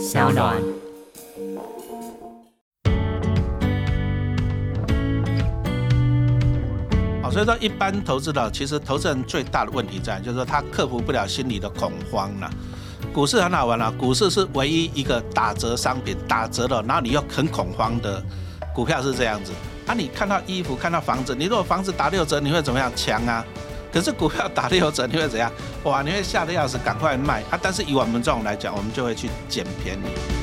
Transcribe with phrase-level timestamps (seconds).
[0.00, 0.56] 小暖。
[7.22, 12.50] 好，所以说一般投资的，其实投资人最大的问题在，就是说他克服不了心理的恐慌了。
[13.12, 18.24] 股市很好玩了，股市是唯一一个打折商品，打折了，然后你又很恐慌的
[18.74, 19.52] 股票是这样子。
[19.86, 22.90] 啊，你看到衣服，看到房子，你如果房子打六折，你会怎么样？
[22.96, 23.44] 抢啊！
[23.92, 25.50] 可是股票打六折，你会怎样？
[25.84, 27.58] 哇，你会吓得要死，赶快卖啊！
[27.60, 30.39] 但是以我们这种来讲，我们就会去捡便宜。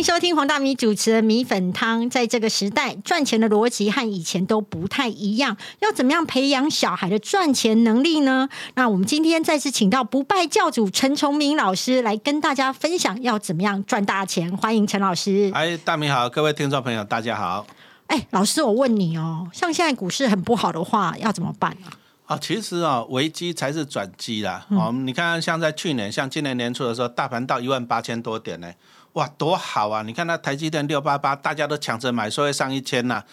[0.00, 2.08] 迎收听黄大米主持的米粉汤。
[2.08, 5.54] 在这个时代，赚钱的逻辑和以前都不太一样。
[5.80, 8.48] 要怎么样培养小孩的赚钱能力呢？
[8.76, 14.56] 那我们今天再次请到不败教主陈崇明老师来跟大家分享要怎么样赚大钱。
[14.56, 15.50] 欢迎陈老师。
[15.52, 17.66] 哎，大米好，各位听众朋友，大家好。
[18.06, 21.88] 哎，老师，我问你哦，像现在股市很不好的话，要怎么办呢？
[22.30, 24.64] 啊，其实啊，危机才是转机啦。
[24.70, 28.72] 哦，你看，像在去年，像今年年初的时候，大盘到一万八千多点呢。
[29.14, 30.02] 哇，多好啊！
[30.02, 33.24] 你看那台积电六八八，大家都抢着买，说会上一千呐。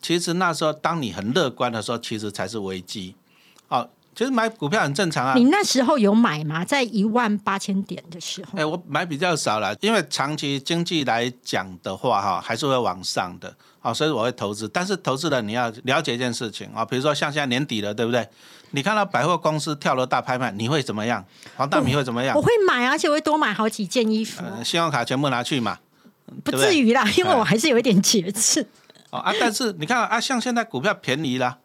[0.00, 3.16] 其实那时候，当你很乐观的时候，其实才是危机。
[3.66, 5.34] 哦，其实买股票很正常啊。
[5.34, 6.64] 你那时候有买吗？
[6.64, 8.58] 在一万八千点的时候？
[8.58, 13.54] 哎，我买比较少了，因为长期经济来讲的话，哈，还是会往上的。
[13.80, 14.68] 好，所以我会投资。
[14.68, 18.26] 但是投资了你要了解一件事情啊，比如说像现在年底了，对不对？
[18.70, 21.24] 你看到百货公司跳楼大拍卖，你会怎么样？
[21.56, 22.36] 黄大米会怎么样？
[22.36, 24.42] 我会买，而且会多买好几件衣服。
[24.64, 25.78] 信用卡全部拿去嘛？
[26.42, 28.66] 不至于啦，因为我还是有一点节制。
[29.10, 31.58] 哦啊，但是你看啊，像现在股票便宜了，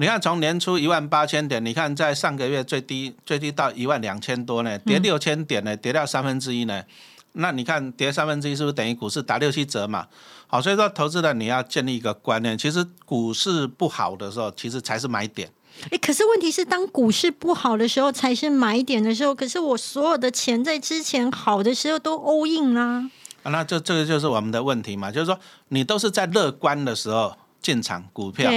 [0.00, 6.84] 你看从年初一万八千点，你看在上个月最低最低到一万两千多呢，跌六千点呢，跌掉三分之一呢。
[7.32, 10.06] 那你看跌三分之一是不是等于股市打六七折嘛？
[10.46, 15.50] 好，所以说投资人你要建立一个观念，其实股市不好的时候，其实才是买点。
[15.90, 19.34] 哎，可是问题是，当股市不好的时候才是买点的时候。
[19.34, 23.10] 可是我所有的钱在之前好的时候都 all in 啦。
[23.42, 25.36] 啊，那这这个就是我们的问题嘛，就是说
[25.70, 28.50] 你都是在乐观的时候进场股票，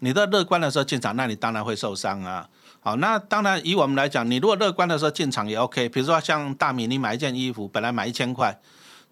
[0.00, 2.48] 你在乐观的时候进场，那你当然会受伤啊。
[2.80, 5.88] 好，那当然以我们来讲，你如果乐观的时候进场也 OK。
[5.88, 8.58] 比如说像大米，你买一件衣服，本来买一千块，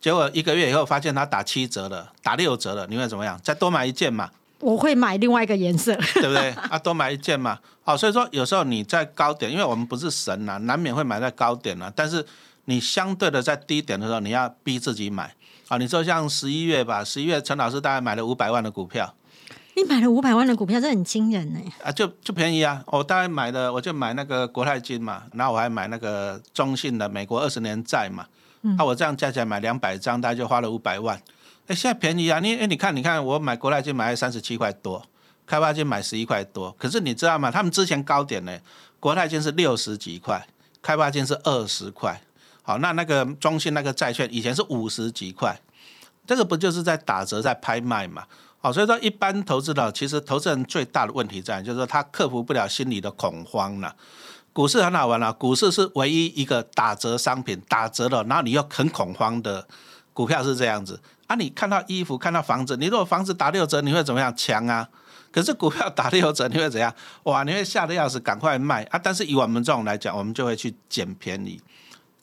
[0.00, 3.40] 结果一个月以后发现它打七折了，打六折了，你会怎么样？
[3.42, 4.30] 再多买一件嘛。
[4.60, 6.50] 我会买另外一个颜色，对不对？
[6.70, 7.58] 啊，多买一件嘛。
[7.82, 11.90] 好，所以说有时候你在高点，因为我们不是神呐，难免会买在高点了。
[11.96, 12.24] 但是
[12.66, 15.34] 你相对的在低点的时候，你要逼自己买。
[15.68, 19.14] 啊，你说像十一月吧，十一月陈老师大概买了五百万的股票。
[19.74, 21.60] 你买了五百万的股票，这很惊人呢。
[21.82, 22.82] 啊，就就便宜啊！
[22.88, 28.26] 我大概买的，我就买那个国泰金嘛，然后我还买那个中信的美国二十年债嘛。
[28.60, 28.76] 嗯。
[28.76, 31.20] 那我这样加起来买两百张，大概就花了五百万。
[31.68, 32.38] 哎，现在便宜啊！
[32.40, 35.02] 你哎，你看，你看，我买国泰金买三十七块多，
[35.46, 36.70] 开发金买十一块多。
[36.72, 37.50] 可是你知道吗？
[37.50, 38.58] 他们之前高点呢，
[39.00, 40.46] 国泰金是六十几块，
[40.82, 42.20] 开发金是二十块。
[42.62, 45.58] 好，那那个中信那个债券以前是五十几块，
[46.26, 48.24] 这个不就是在打折在拍卖嘛？
[48.64, 53.96] 好，所以说一般投资的，其实投资人最大的问题在，就是说他克服不了心理的恐慌了。
[54.52, 59.66] 股市很好玩了，股市是唯一一个打折商品，打折了，然后你又很恐慌的
[60.12, 61.00] 股票是这样子。
[61.26, 64.32] 啊，你看到衣服，看到房子，你如果房子打六折，你会怎么样？
[64.36, 64.88] 抢啊！
[65.32, 66.94] 可是股票打六折，你会怎样？
[67.24, 69.00] 哇，你会吓得要死，赶快卖啊！
[69.02, 71.60] 但是以我们这种来讲，我们就会去捡便宜。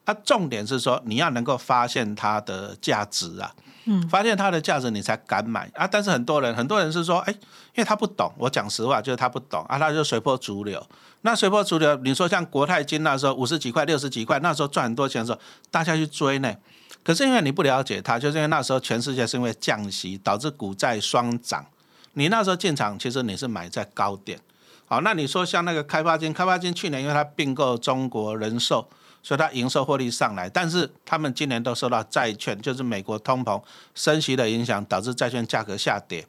[0.09, 3.53] 啊，重点是说你要能够发现它的价值啊，
[3.86, 5.88] 嗯，发现它的价值，你才敢买啊。
[5.88, 10.84] 但是很多人，很多人是说，哎，因为他不懂，我讲实话，就是他不懂啊，他就随波逐流。
[11.22, 15.40] 那随波逐流，你说像国泰金那时候五十几块、六十几块，那时候赚很多钱的时候，
[15.70, 16.56] 大家去追呢。
[17.03, 21.66] 可是因为你不了解它，就是因为那时候全世界是因为降息导致股债双涨，
[22.14, 24.40] 你那时候进场其实你是买在高点，
[24.86, 28.90] 好，那你说像那个开发金，开发金去年因为它并购中国人寿，
[29.22, 33.62] 所以它营收获利上来，但是他们今年都受到债券就是美国通膨
[33.94, 36.25] 升息的影响，导致债券价格下跌。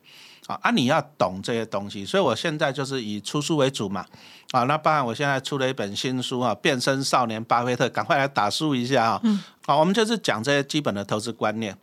[0.46, 4.04] 啊，啊你要懂这些东西，所以我现在就是以出书为主嘛。
[4.50, 9.20] 啊，那当然我现在出了一本新书啊，《变身少年巴菲特》，赶快来打书一下啊。
[9.22, 9.41] 嗯。
[9.65, 11.76] 好，我们就是讲这些基本的投资观念。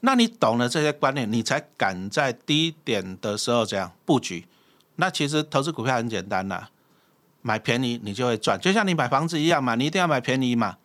[0.00, 4.46] 那你懂了这些观念，你才敢在低点的时候这样布局。
[4.96, 6.68] 那其实投资股票很简单呐，
[7.46, 10.76] 买便宜你就会赚，就像你买房子一样嘛，你一定要买便宜嘛。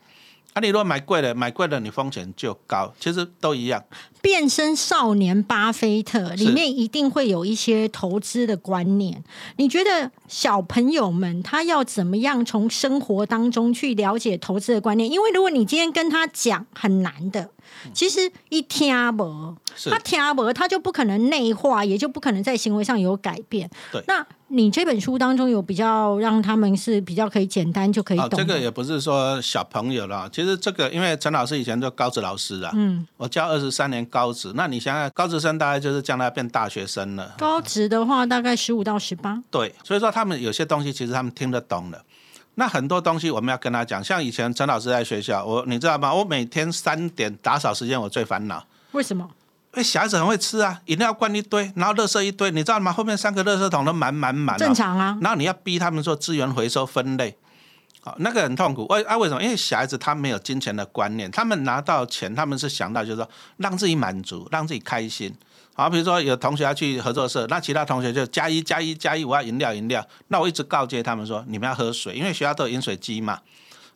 [0.54, 3.82] 啊，你如果买贵了，买贵了你风险就高，其实都一样。
[4.22, 9.24] 变身少年巴菲特里面一定会有一些投资的观念。
[9.56, 15.10] 你觉得小朋友们他要怎么样从生活当中去了解投资的观念？
[15.10, 17.50] 因为如果你今天跟他讲很难的，
[17.94, 19.56] 其实一听不，
[19.90, 23.70] 他听不，他就不可能内化，也就不可能在行为上有改变。
[23.90, 28.32] 对，那你这本书当中有比较让他们是比较可以简单就可以懂。
[28.32, 34.02] 这个也不是说小朋友了，其实这个因为陈老师以前做高职老师啊，嗯，我教二十三年。
[34.12, 37.34] 高职，那你想想，高职生大概就是将来变大学生了。
[37.38, 39.42] 高职的话，大概十五到十八。
[39.50, 42.04] 对，所以说他们有些东西其实他们听得懂的。
[42.56, 46.14] 那很多东西我们要跟他讲，像以前陈老师在学校，我你知道吗？
[46.14, 48.66] 我每天三点打扫时间，我最烦恼。
[48.92, 49.30] 为什么？
[49.74, 52.92] 因为小孩子很会吃啊，饮料罐一堆，然后垃圾一堆，你知道吗？
[52.92, 54.58] 后面三个垃圾桶都满满满。
[54.58, 55.18] 正常啊。
[55.22, 57.38] 然后你要逼他们做资源回收分类。
[58.04, 58.86] 好，那个很痛苦。
[58.88, 59.42] 为啊，为什么？
[59.42, 65.34] 因为小孩子他没有金钱的观念，他们拿到钱，他们是想到就是说让自己满足，让自己开心。
[65.74, 70.06] 好，比如说有同学要去合作社，那其他同学就加一加一加一，我要饮料饮料。
[70.28, 73.40] 那我一直告诫他们说，你们要喝水，因为学校都有饮水机嘛。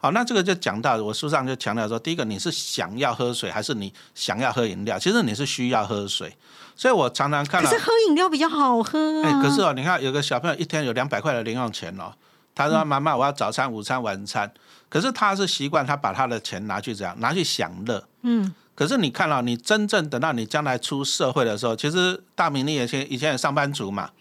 [0.05, 4.99] 好，那这个就讲到我书上就强调说，第一个你是想要喝水，还是你想要喝饮料？
[4.99, 6.31] 其实你是需要喝水。
[6.75, 9.27] 所以我常常看到，可是喝饮料比较好喝啊。
[9.27, 12.13] 哎，可是哦，你看有个小朋友一天有两百块的零用钱哦。
[12.53, 14.53] 他说：“妈妈，我要早餐、午餐、晚餐。”
[14.89, 17.19] 可是他是习惯，他把他的钱拿去怎样？
[17.19, 18.07] 拿去享乐。
[18.21, 18.53] 嗯。
[18.75, 24.11] 可是你看到，你真正等到你将来出社会的时候，其实大明你也前以前也上班族嘛，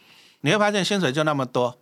[0.40, 1.76] 你会发现薪水就那么多。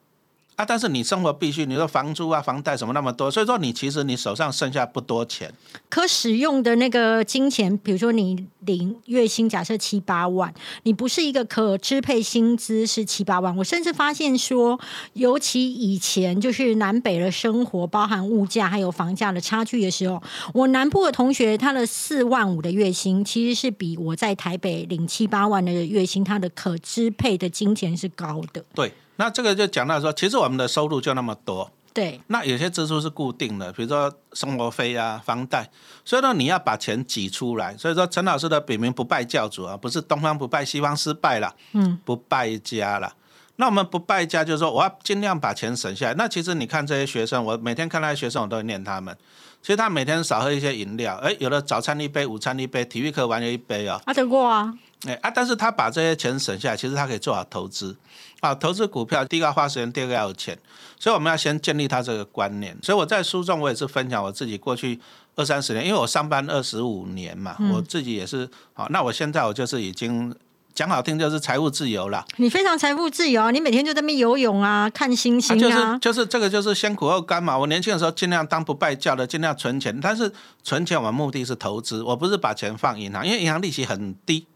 [0.62, 0.64] 啊！
[0.64, 5.52] 但是你生活必须，你说房租啊、房贷什么那么多，所以说你其实你手上剩下不多钱，
[5.88, 10.54] 可使用的那个金钱，比如说你领月薪假设七八万，
[10.84, 13.54] 你不是一个可支配薪资是七八万。
[13.56, 14.78] 我甚至发现说，
[15.14, 20.22] 尤其以前就是南北的生活，包含物价还有房价的差距的时候，
[20.54, 28.64] 我南部的同学他的四万五的月薪，其实是比我在台北领七八万的月薪，他的可支配的金钱是高的。
[28.74, 28.92] 对。
[29.22, 32.20] 那这个就讲到说，其实我们的收入就那么多，对。
[32.26, 35.70] 那有些支出是固定的，比如说生活费啊、房贷，
[36.04, 37.76] 所以说你要把钱挤出来。
[37.76, 43.14] 所以说陈老师的笔名不败教主啊，不是东方不败西方失败了，嗯，不败家了。
[43.54, 46.14] 那我们不败家就是说，我要尽量把钱省下来。
[46.14, 49.16] 那其实你看这些学生，我每天看那些学生，我都会念他们。
[49.60, 54.00] 其实他每天少喝一些饮料，哎，有的早餐一杯，午餐一杯，体育课完了一杯哦。
[54.04, 54.74] 啊，得过啊。
[55.06, 57.96] 哎啊，但是他把这些钱省下来，其实他可以做好投资。
[58.40, 60.58] 啊，投资股票，第一个花时间，第二个要有钱，
[60.98, 62.76] 所以我们要先建立他这个观念。
[62.82, 64.98] 所以我在书中我也是分享我自己过去
[65.36, 68.48] 二三十年，因为我上班二十五年嘛，我自己也是。
[68.72, 70.34] 好，那我现在我就是已经
[70.74, 72.24] 讲好听就是财务自由了。
[72.38, 75.60] 你非常财务自由，你每天就在那边游泳啊，看星星啊。
[75.60, 77.56] 就是就是这个就是先苦后甘嘛。
[77.56, 80.32] 我年轻的时候尽量当不败教的，尽量存钱，但是
[80.64, 84.46] 存钱我们目的是投资，我不是把钱放银行，因为银行利息很低。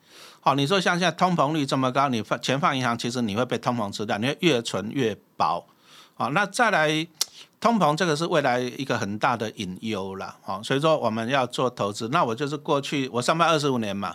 [0.46, 5.66] 好，你说像现在通膨率这么高，你放钱放银行，其实你会被通膨吃掉，你会越存越薄。
[6.14, 7.04] 好，那再来，
[7.58, 10.37] 通膨这个是未来一个很大的隐忧了。
[10.43, 12.08] 好，所以说我们要做投资。
[12.10, 14.14] 那我就是过去我上班二十五年嘛，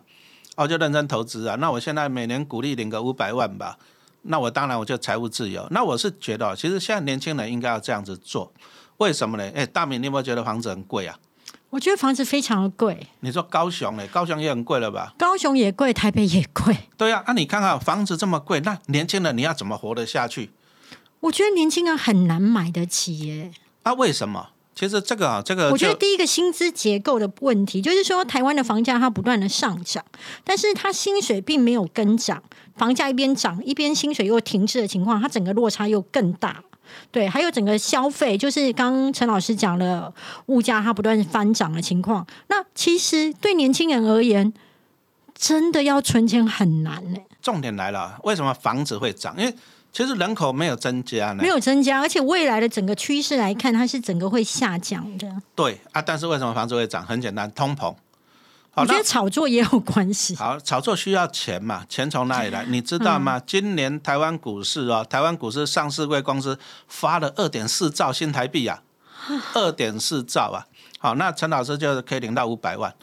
[0.55, 1.57] 我就认真投资啊。
[1.59, 3.77] 那我现在每年鼓励领个五百万吧，
[4.21, 5.67] 那我当然我就财务自由。
[5.71, 8.53] 那我是觉得，其实现在年轻人应该要这样子做。
[8.99, 9.51] 为什么呢？
[9.53, 11.19] 哎，大明，你有没有觉得房子很贵啊？
[11.71, 13.07] 我觉得房子非常的贵。
[13.21, 15.13] 你说高雄嘞，高雄也很贵了吧？
[15.18, 16.77] 高雄也贵，台北也贵。
[16.97, 20.51] 对呀，那你看看房子这么贵，那年轻人你要怎么活得下去？
[21.21, 23.51] 我觉得年轻人很难买得起耶。
[23.83, 24.50] 啊，为什么？
[24.75, 30.03] 其实这个啊，这个我觉得第一个薪资结构的问题，就是说台湾的房价它不断的上涨，
[30.44, 32.44] 但是它薪水并没有跟涨，
[32.75, 36.63] 房价一边涨一边薪水又停滞的情况，它整个落差又更大。
[37.12, 40.13] 对，还有整个消费，就是刚陈老师讲了，
[40.48, 42.25] 物价它不断翻涨的情况。
[42.48, 44.53] 那其实对年轻人而言，
[45.36, 47.19] 真的要存钱很难呢。
[47.41, 49.36] 重点来了，为什么房子会涨？
[49.38, 49.53] 因为
[49.91, 55.27] 其实人口没有增加呢，没有增加，而且未来的整个趋势来看，它是整个会下降的。
[55.55, 57.05] 对啊，但是为什么房子会涨？
[57.05, 57.93] 很简单，通膨。
[58.81, 60.35] 我觉得炒作也有关系。
[60.35, 61.85] 好，炒作需要钱嘛？
[61.88, 62.65] 钱从哪里来？
[62.65, 63.39] 你知道吗？
[63.45, 66.57] 今年台湾股市哦，台湾股市上市贵公司
[66.88, 68.81] 发了二点四兆新台币啊，
[69.53, 70.65] 二点四兆啊。
[71.00, 72.93] 好，那陈老师就可以领到五百万。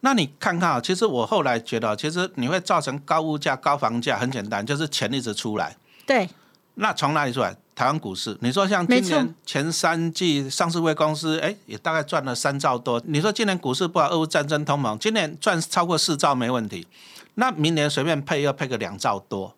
[0.00, 5.76] 那你看看啊，其实我后来觉得，其实你会造成高物价、高房价，很简单，就是钱一直出来。
[6.06, 6.28] 对。
[6.74, 7.56] 那从哪里出来？
[7.78, 13.00] 台湾股市，你说像今年前三季上市位公司，哎，也大概赚了三兆多。
[13.06, 16.84] 你说今年股市不好，俄乌战争通膨，今年赚超过四兆没问题。
[17.34, 19.54] 那明年随便配要配个两兆多。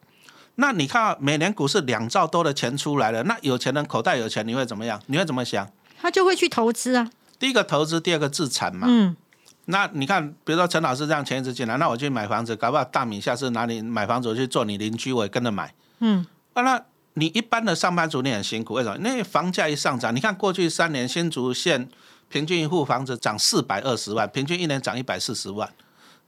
[0.56, 5.00] 那你看每年股市两兆多的钱出来了，那有钱人口袋有钱，你会怎么样？
[5.06, 5.66] 你会怎么想？
[5.98, 7.08] 他就会去投资啊。
[7.38, 8.86] 第一个投资，第二个自产嘛。
[8.90, 9.16] 嗯，
[9.64, 15.72] 那你看，比如说陈老师这样钱一直进来，那我去买房子，搞不好大米下次哪里买房子我去做你邻居，我也跟着买。
[16.00, 16.82] 嗯，啊，那
[17.14, 18.96] 你一般的上班族你很辛苦，为什么？
[19.08, 21.88] 因为房价一上涨，你看过去三年新竹县
[22.28, 25.68] 平均一户房子涨四百二十万，平均一年涨一百四十万。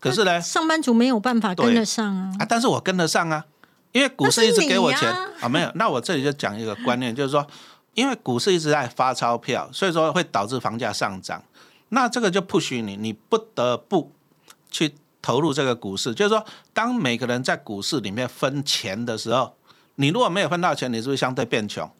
[0.00, 2.32] 可是呢，上班族没有办法跟得上啊。
[2.40, 3.44] 啊，但是我跟得上啊，
[3.92, 5.08] 因为股市一直给我钱
[5.40, 5.70] 啊没有。
[5.76, 7.46] 那我这里就讲一个观念，就是说，
[7.94, 11.40] 因为股市一直在发钞票，所以说会导致房价上涨。
[11.90, 14.10] 那这个就不许你，你不得不
[14.70, 16.12] 去投入这个股市。
[16.12, 19.54] 就是说，当每个人在股市里面分钱的时候，
[19.96, 21.90] 你如果没有分到钱，你是不是相对变穷？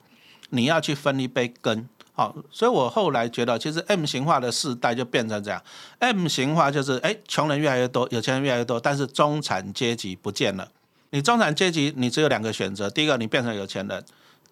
[0.50, 1.88] 你要去分一杯羹。
[2.14, 5.62] 好，所以我后来觉得，其实 M 型化的世代就变成这样。
[5.99, 10.68] M 型化就是，哎，穷人越来越多，有钱人越来越多，但是中产阶级不见了。
[11.08, 14.00] 你中产阶级，你只有两个选择：第一个，你变成有钱人；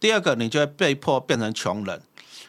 [0.01, 2.01] 第二个，你就会被迫变成穷人。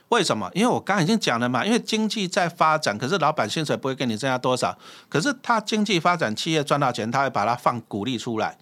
[0.09, 0.49] 为什么？
[0.53, 4.77] 因为我刚刚已经讲了嘛，因为经济在发展，可是老板薪水不会给你增加多少，
[5.09, 8.57] 可是他经济发展，企业赚到钱，他会把它放股利出来。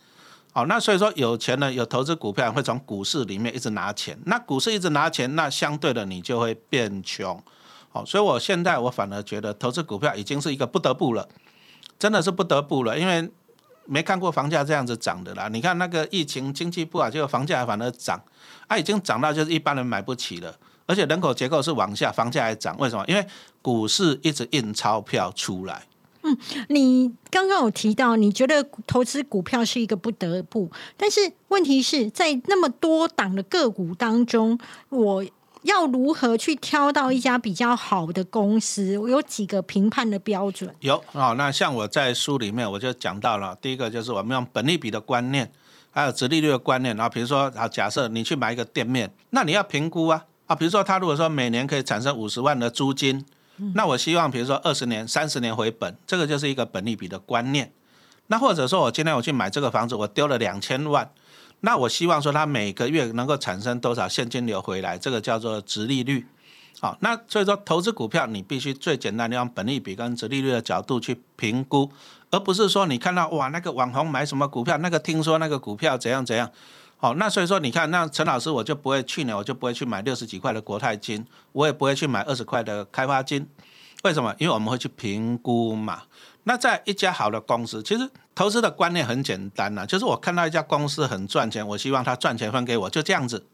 [0.60, 4.20] 好，那所以说有钱人有投资股票，会从股市里面一直拿钱。
[4.26, 7.42] 那股市一直拿钱，那相对的你就会变穷。
[7.88, 11.26] 好，所以我现在我反而觉得投资股票已经是一个不得不了，
[11.98, 13.32] 真的是不得不了，因为
[13.86, 15.48] 没看过房价这样子涨的啦。
[15.48, 18.22] 你看那个疫情经济不好，结果房价反而涨，
[18.68, 20.54] 它、已经涨到就是一般人买不起了，
[20.86, 23.06] 而且人口结构是往下，房价还涨，为什么？
[23.08, 23.26] 因为
[23.62, 25.84] 股市一直印钞票出来。
[26.24, 34.60] 嗯你刚刚有提到，你觉得投资股票是一个不得不，但是问题是在那么多档的个股当中，
[34.90, 35.24] 我
[35.64, 38.98] 要如何去挑到一家比较好的公司？
[38.98, 40.74] 我有几个评判的标准。
[40.80, 45.52] 有哦，那像我在书里面我就讲到了，第一个就是我们用本利比的观念，
[45.92, 46.96] 还有殖利率的观念。
[46.96, 53.26] 然后比如说，好，假设你去买一个店面，那你要评估啊啊，比如说他如果说每年可以产生五十万的租金，
[53.74, 57.72] 那我希望比如说二十年、三十年回本，这个就是一个本利比的观念。
[58.28, 61.10] 那或者说我今天我去买这个房子，我丢了两千万，
[61.62, 66.28] 那我希望说它每个月能够产生多少现金流回来，这个叫做殖利率。
[66.80, 71.92] 好，那所以说投资股票，你必须最简单的用本利比跟殖利率的角度去评估，
[72.30, 76.50] 而不是说你看到哇那个网红买什么股票，那个听说那个股票怎样怎样。
[77.02, 83.48] 好，那所以说你看，那陈老师我就不会去年我就不会去买六十几块的国泰金，我也不会去买二十块的开发金。
[84.04, 84.36] 为什么？
[84.38, 86.02] 因为我们会去评估嘛。
[86.44, 93.46] 那在一家好的公司，其实投资的观念很简单呐、就是我看到一家公司很赚钱，我希望它赚钱分给我，就这样子。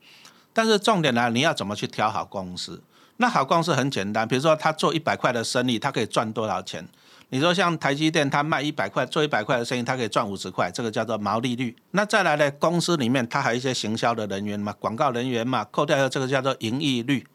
[0.52, 2.82] 但是重点呢，你要怎么去挑好公司？
[3.18, 6.88] 那好公司很简单，比如说他做一百块的生意，他可以赚多少钱？
[7.30, 11.76] 你说像台积电，它卖一百块，做一百块的生意，它可以赚五十块，这个叫做毛利率。
[11.92, 17.26] 那再来呢，公司里面它还有一些行销的人员嘛，广告人员嘛，扣掉这个叫做盈利率。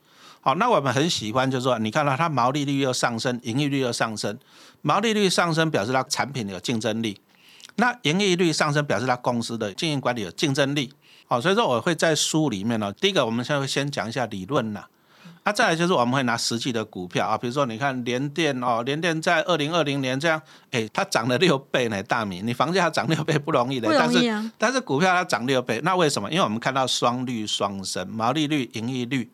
[0.41, 4.39] 好，那我们很喜欢，就是说，你看到它毛利率又上升，盈利率又上升，
[4.81, 7.21] 毛利率上升表示它产品有竞争力，
[7.77, 10.93] 那盈利率上升表示它公司的经营管理有竞争力。
[11.27, 14.85] 好，所以说我会在书里面呢，第一个我们先先讲一下理论呐。
[15.53, 26.31] 再来就是我们会拿实际的股票啊，比如说你看联电哦，联电在二零二零年这样，哎，它涨了六倍呢，大米，你房价涨六倍不容易的，但是但是股票它涨六倍，那为什么？
[26.31, 29.31] 因为我们看到双率双升，毛利率、盈利率。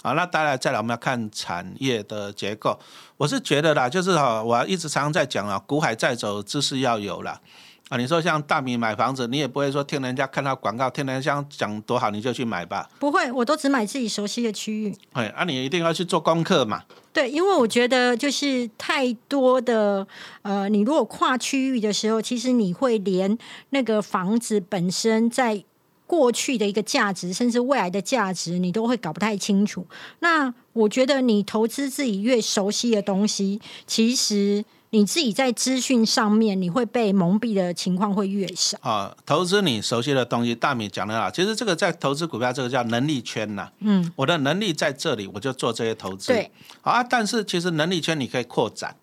[0.00, 2.78] 好，那当然再来我们要看产业的结构。
[3.16, 7.40] 我是觉得啦，就是哈，我一直常常在讲啊，股海在走，知识要有啦。
[7.88, 12.88] 啊，你说像大米买房子，你也不会说听人家看到广告，听人家讲多好你就去买吧？
[12.98, 14.94] 不会，我都只买自己熟悉的区域。
[15.12, 16.82] 哎，啊，你一定要去做功课嘛。
[17.14, 20.06] 对，因为我觉得就是太多的
[20.42, 23.36] 呃，你如果跨区域的时候，其实你会连
[23.70, 25.64] 那个房子本身在
[26.06, 29.86] 过去的一个价值，甚至未来的价值，你都会搞不太清楚。
[30.20, 38.78] 那我觉得你投资自己越熟悉的东西，其实你自己在资讯上面你会被蒙蔽的情况会越少。
[38.80, 41.30] 啊，投资你熟悉的东西，大米讲的好。
[41.30, 46.28] 其实这个在投资股票，这个叫能力圈呐、嗯，我的能力在这里，我就做这些投资。
[46.28, 47.02] 对，好啊。
[47.02, 48.96] 但是其实能力圈你可以扩展，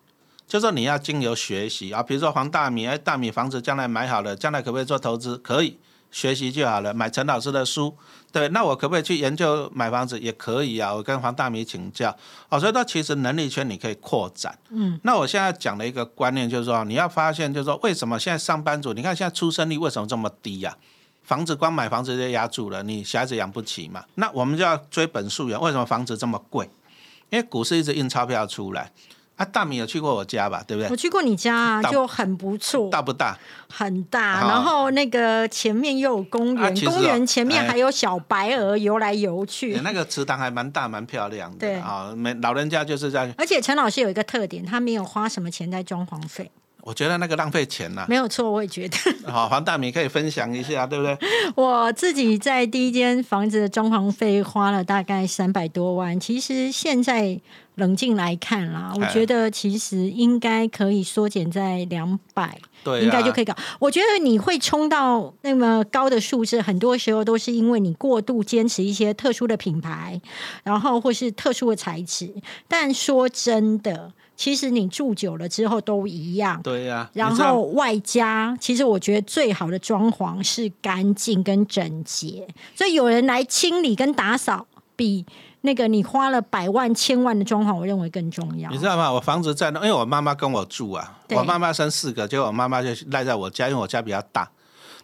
[0.48, 5.38] 就说你要经由学习啊，比如说黄大米，哎，大米房子将来买好了，将来可不可以做投资？
[5.38, 5.78] 可以，
[6.16, 6.94] 学习就好了。
[6.94, 7.94] 买陈老师的书，
[8.32, 10.18] 对，那我可不可以去研究买房子？
[10.18, 12.08] 也可以啊，我跟黄大米请教。
[12.48, 14.58] 哦，所以说其实能力圈你可以扩展。
[14.70, 20.74] 嗯，那我现在讲的一个观念就是说，你要发现就是说，为什么现在上班族，你看现在出生率为什么这么低呀、
[21.22, 24.02] 房子光买房子就压住了，你小孩子养不起嘛？
[24.14, 26.70] 那我们就要追本溯源，为什么房子这么贵？
[27.28, 28.90] 因为股市一直印钞票出来，
[29.36, 30.64] 啊，大米有去过我家吧？
[30.66, 30.88] 对不对？
[30.90, 33.38] 我去过你家啊，就很不错，大不大？
[33.68, 34.40] 很大。
[34.48, 39.80] 然后那个前面又有公园，啊哦公园前面哎还有小白鹅游来游去欸。
[39.82, 41.58] 那个池塘还蛮大，蛮漂亮的。
[41.58, 46.50] 对啊，没老人家就是在，而且陈老师有一个特点，他没有花什么钱在装潢费，
[46.80, 48.96] 我觉得那个浪费钱呐、没有错，我也觉得。
[49.30, 51.18] 好，黄大米可以分享一下，对不对？
[51.56, 57.38] 我自己在第一间房子的装潢费花了大概三百多万，其实现在
[57.76, 62.58] 冷静来看啦，我哎觉得其实应该可以缩减在两百。
[62.84, 63.54] 对、啊，应该就可以搞。
[63.78, 70.20] 我觉得你会冲到那么高的数字，很多时候都是因为你过度坚持一些特殊的品牌，
[70.62, 72.32] 然后或是特殊的材质。
[72.68, 76.62] 但说真的，其实你住久了之后都一样。
[76.62, 85.26] 对呀、然后外加，其实我觉得最好的装潢是干净跟整洁，所以有人来清理跟打扫，比
[85.66, 88.78] 那个你花了百万、千万的装潢，我认为更重要你。
[88.78, 89.12] 知道吗？
[89.12, 94.48] 我房子在那，因为我妈妈跟我住啊，我妈妈生四个，结果我妈妈就赖在我家，因为我家比较大。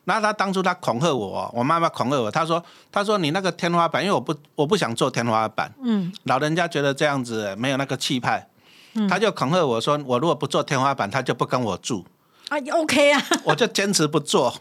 [0.05, 8.49] 那她当初她恐吓我哦，我妈妈恐吓我，她说：“她说你那个天花板，因为我不我不想做天花板，嗯，老人家觉得这样子没有那个气派，
[9.09, 12.05] 她就恐吓我说，我如果不做天花板，她就不跟我住。
[12.49, 14.55] 啊，OK 啊，我就坚持不做，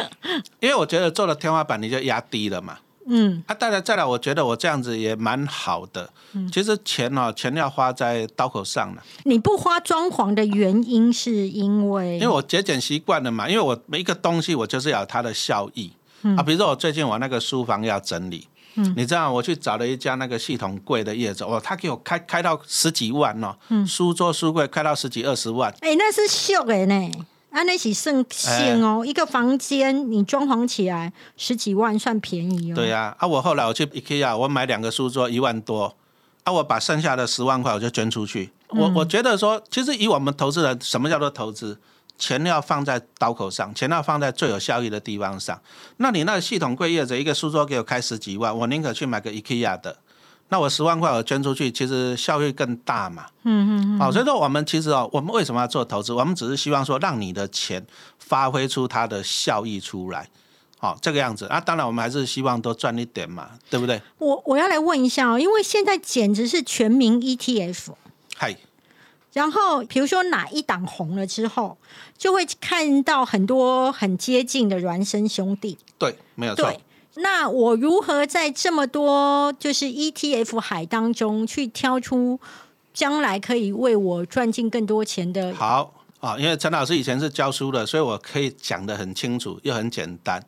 [0.60, 2.78] 因为我觉得做了天花板你就压低了嘛。
[3.06, 6.08] 嗯，啊，再来再来，我觉得我这样子也蛮好的。
[6.32, 13.48] 嗯其实钱哦，钱要花在刀口上了，你不花装潢的原因是因为因为我节俭习惯了嘛。
[13.48, 15.92] 因为我每一个东西我就是要有它的效益、
[16.36, 16.42] 啊。
[16.42, 25.72] 比如说我最近我那个书房要整理，嗯你知道我去找了一家那个系统柜的业主，哦，他给我开开到十几万哦，嗯书桌书柜开到十几二十万。
[25.80, 27.10] 哎、那是秀的呢。
[27.54, 32.74] 啊，那是剩现哦，一个房间你装潢起来十几万算便宜哦。
[32.74, 35.94] 对呀、啊，我后来我去 IKEA，我买两个书桌一万多，
[36.42, 38.50] 啊，我把剩下的十万块我就捐出去。
[38.70, 41.78] 我我觉得说，其实以我们投资人，什么叫做投资？
[42.18, 45.60] 钱要放在刀口上，钱要放在最有效益的地方上。
[45.98, 49.96] 那你那个系统柜业者一个书桌给我开十几万，我宁可去买个 IKEA 的。
[50.48, 53.26] 那我十万块我捐出去，其实效益更大嘛。
[53.42, 56.12] 嗯嗯好、所以说我们其实哦，我们为什么要做投资？
[56.12, 57.84] 我们只是希望说，让你的钱
[58.18, 60.28] 发挥出它的效益出来。
[60.78, 64.02] 好、这个样子啊，当然我们还是希望多赚一点嘛，对不对？
[64.18, 67.94] 我我要来问一下哦，因为现在简直是全民 ETF，
[68.36, 68.54] 嗨，
[69.32, 71.78] 然后比如说哪一档红了之后，
[72.18, 75.78] 就会看到很多很接近的孪生兄弟。
[75.98, 76.80] 对，没有错对。，
[77.16, 82.40] 那我如何在这么多就是 ETF 海当中去挑出
[82.92, 85.54] 将来可以为我赚进更多钱的？
[85.54, 90.42] 好啊，因为陈老师以前是教书的，所以我可以讲的很清楚，又很简单。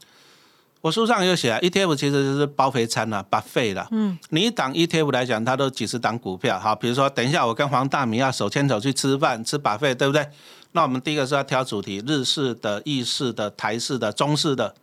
[0.81, 3.89] 我书上有写啊，ETF 其实就是包肥餐啦、把费啦。
[3.91, 6.59] 嗯，你一档 ETF 来讲，它都几十档股票。
[6.61, 10.25] 好，比如说等一下我跟黄大明要手牵手去吃饭，吃把费，对不对？
[10.73, 14.75] 那我们第一个是要挑主题，日式的、意式的、台式的、中式的，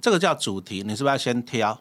[0.00, 1.80] 这个叫主题，你是不是要先挑？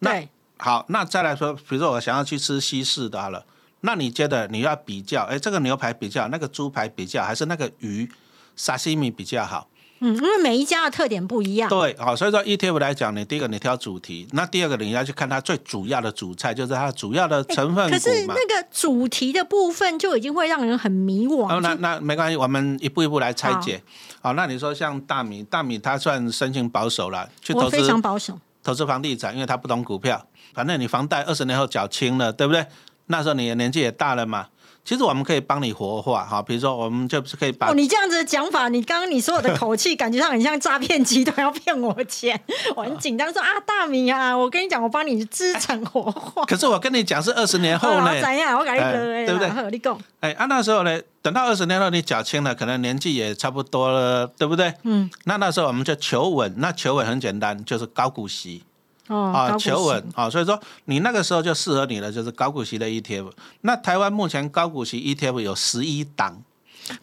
[0.00, 0.28] 那对，
[0.58, 3.46] 好，那再来说，比如说我想要去吃西式的，好了，
[3.82, 8.10] 那你觉得你要比较，哎，这个牛排比较，那个猪排比较，还是那个鱼
[8.56, 9.69] 沙西米比较好？
[10.02, 11.68] 嗯，因为每一家的特点不一样。
[11.68, 18.26] 对，好，所以说 ETF 来讲，你第一个你挑主题，那第二个你要去看它最主要的主菜，就是它的主要的成分可是。
[18.26, 21.54] 那个主题的部分就已经会让人很迷惘。
[21.54, 23.82] 哦，那那没关系，我们一步一步来拆解。
[24.22, 28.38] 好，那你说像大米，大米它算生性保守了，去投资非常保守。
[28.62, 32.64] 投资房地产，因为他不懂股票，反正你房贷二十年后缴清了，对不对？
[33.06, 34.46] 那时候你的年纪也大了嘛。
[34.90, 42.40] 其实我们可以帮你活化哈，比如说我们就是可以把哦，你这样子的讲法，你刚刚你说我的口气，感觉上很像诈骗集团要骗我钱，
[42.74, 46.44] 我很紧张说啊，大米啊，我跟你讲，我帮你资产活化。
[46.44, 48.58] 可是我跟你讲是二十年后 哦呢，怎样？
[48.58, 54.74] 我跟你哎，对不对好，你讲，哎，啊那时候呢，等到二十年后你缴清了，可能年纪也差不多了，对不对？
[54.82, 58.64] 嗯，那那时候我们就求稳，那求稳很简单，就是高股息
[59.10, 63.32] 哦，啊，求稳啊，所以说你那个时候就适合你的就是高股息的 ETF。
[63.62, 66.40] 那台湾目前高股息 ETF 有十一档，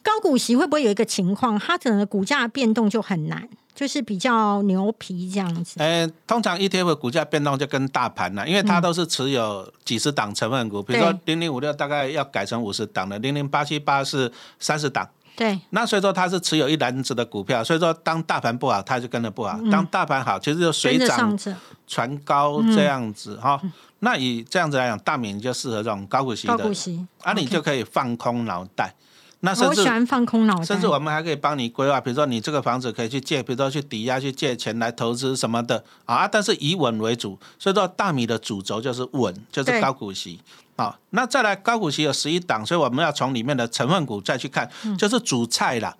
[0.02, 5.78] 高股息会不会有一个情况，它整个股价变动就很难，就是比较牛皮这样子？
[5.78, 15.06] 呃，通常 ETF 股价变动就跟大盘了，因为它都是持有几十档成分股，比如说零零五六大概要改成五十档的，零零八七八是三十档。
[15.38, 21.38] 对，那所以说它是持有一篮子的股票，所以说当大盘不好，它就跟着不好；当大盘好，其实就水涨
[21.86, 23.60] 船高这样子哈、
[24.00, 28.92] 那以这样子来讲，大米就适合这种高股息的，高股息，啊，你就可以放空脑袋。
[29.40, 35.84] 那甚至我喜欢放空脑袋，甚至我们还可以帮你规划，比如说你这个房子可以去借，比如说去抵押去借钱来投资什么的。
[36.06, 37.38] 啊，但是以稳为主。
[37.56, 40.40] 所以说大米的主轴就是稳，就是高股息
[40.78, 40.98] 啊。
[41.10, 45.94] 那再来高股息有十一档，所以我们要从里面的成分股再去看，嗯就是主菜啦。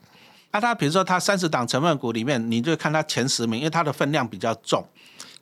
[0.50, 4.82] 啊，它比如说它三十档成分股里面，你就看它前十名，因为它的分量比较重。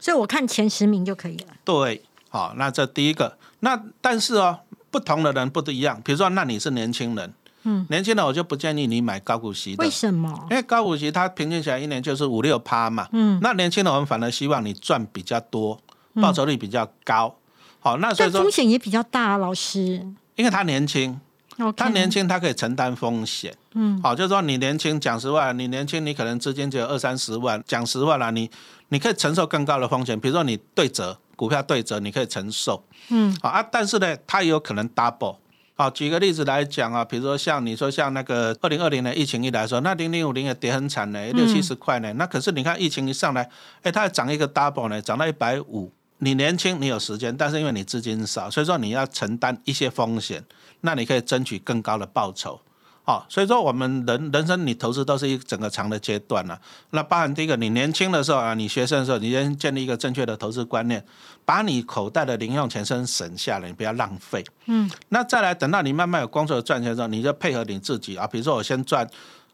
[0.01, 1.55] 所以我看前十名就可以了。
[1.65, 3.39] 对，好、那这第一个。
[3.61, 4.59] 那但是哦，
[4.91, 6.01] 不同的人不一样。
[6.05, 10.47] 比如说，那你是年轻人，嗯，年轻人我就不建议你买高股息的为，什么？
[10.51, 13.09] 因为高股息它平均起来一年就是五六趴嘛。
[13.13, 15.81] 嗯，那年轻人我们反而希望你赚比较多，
[16.21, 17.35] 报酬率比较高。
[17.87, 20.05] 好、那所以说但风，险也比较大啊，老师。
[20.35, 21.21] 因为他年轻，
[21.77, 23.55] 他年轻，他可以承担风险。
[23.75, 28.51] 嗯，好，就是说你年轻，讲实话，你年轻，你可能资金只有二三十万，讲实话啦，你
[28.89, 32.83] 你可以承受更高的风险，比如说你对折股票对折，你可以承受。
[33.11, 35.37] 嗯，好啊，但是呢，它也有可能 double。
[35.77, 42.13] 好，举个例子来讲啊，比如说像你说像那个二零二零年疫情一来说，那零零五零也跌很惨呢，六七十块呢。
[42.15, 43.49] 那可是你看疫情一上来，
[43.83, 45.93] 哎，它还涨一个 double 呢，涨到一百五。
[46.19, 50.43] 你年轻，你有时间，但是因为你资金少，所以说你要承担一些风险，
[50.81, 52.61] 那你可以争取更高的报酬。
[53.05, 61.05] 哦，所以说我们人人生你投资都是一整个长的阶段了、那包含第一个，你年轻的时候啊，你学生的时候，你先建立一个正确的投资观念，
[61.45, 64.45] 把你口袋的零用钱先省下来，你不要浪费。
[64.65, 69.09] 嗯，那再来等到你慢慢有工作赚钱的时候，你就配合你自己啊，比如说我先赚，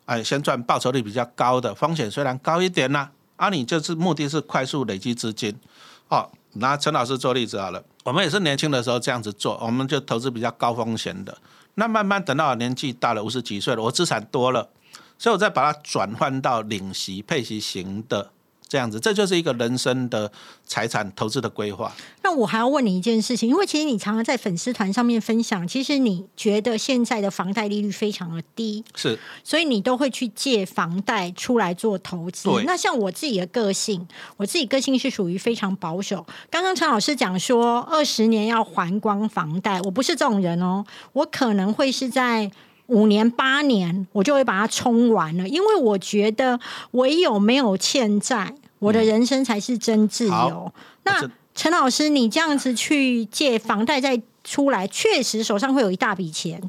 [0.07, 5.55] 哎，先赚报酬率比较高的，风险虽然高一点呐、啊，你就是目的是快速累积资金。
[6.09, 11.37] 哦，拿陈老师做例子好了，我们也是年轻的时候这样子做，我们就投资比较高风险的。
[11.75, 14.69] 那慢慢等到年纪大了，五十几岁了，我资产多了，
[15.17, 18.31] 所以我再把它转换到领息配息型的
[18.73, 20.33] 这样子，这就是一个人生的
[20.65, 21.93] 财产投资的规划。
[22.23, 32.49] 那我还要问你一件事情，因为其实你常常在粉丝团上面分享，其实你觉得现在的房贷利率非常的低，是所以你都会去借房贷出来做投资。
[32.65, 34.09] 那像我自己的个性，
[34.39, 36.25] 我自己个性是属于非常保守。
[36.49, 40.83] 刚刚陈老师讲说，二十年要还光房贷，我不是这种人哦，
[41.13, 42.51] 我可能会是在。
[42.89, 50.33] 五年八年，我就会把它冲完了，因为我觉得唯有没有欠债，我的人生才是真自由。
[50.33, 56.61] 好那这陈老师，你这样子去借房贷再出来，确实手上会有一大笔钱，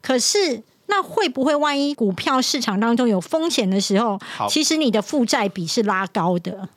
[0.00, 0.62] 可是。
[0.86, 6.68] 那会不会万一股票市场当中有风险的时候，其实你的负债比是拉高的？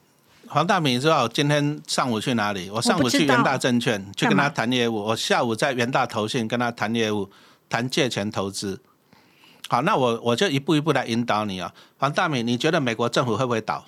[0.47, 2.69] 黄大明知道今天上午去哪里？
[2.69, 7.29] 我上午去元大证券去跟他谈业务，我下午在元大投信跟他谈业务，
[7.67, 8.79] 谈借钱投资。
[9.67, 13.83] 好，那我我就一步一步来引导你啊，黄大明，你觉得美国政府会不会倒？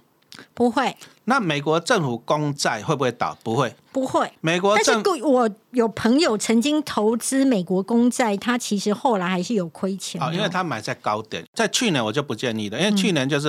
[0.54, 3.38] 不会，那美国政府公债会不会倒？
[3.44, 3.74] 不会。
[3.92, 4.32] 不会。
[4.42, 13.48] 美国但是我有朋友曾经投资美国公债，他其实后来还是有亏钱的啊，因为他买在高点，在去年我就不建议了，因为去年就是、